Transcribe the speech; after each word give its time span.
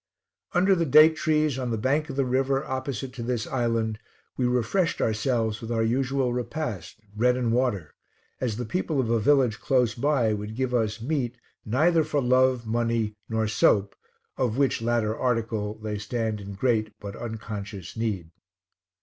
Under 0.53 0.73
the 0.73 0.87
date 0.87 1.15
trees, 1.15 1.59
on 1.59 1.69
the 1.69 1.77
bank 1.77 2.09
of 2.09 2.15
the 2.15 2.25
river 2.25 2.65
opposite 2.65 3.13
to 3.13 3.21
this 3.21 3.45
island, 3.45 3.99
we 4.35 4.47
refreshed 4.47 4.99
ourselves 4.99 5.61
with 5.61 5.71
our 5.71 5.83
usual 5.83 6.33
repast, 6.33 6.99
bread 7.13 7.37
and 7.37 7.51
water, 7.51 7.93
as 8.39 8.57
the 8.57 8.65
people 8.65 8.99
of 8.99 9.11
a 9.11 9.19
village 9.19 9.59
close 9.59 9.93
by 9.93 10.33
would 10.33 10.55
give 10.55 10.73
us 10.73 11.01
meat 11.03 11.37
neither 11.67 12.03
for 12.03 12.19
love, 12.19 12.65
money, 12.65 13.13
nor 13.29 13.47
soap, 13.47 13.95
of 14.37 14.57
which 14.57 14.81
latter 14.81 15.15
article 15.15 15.77
they 15.77 15.99
stand 15.99 16.41
in 16.41 16.53
great 16.53 16.91
but 16.99 17.15
unconscious 17.15 17.95
need. 17.95 18.31